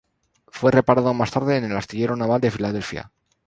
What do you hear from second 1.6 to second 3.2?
el astillero naval de Filadelfia.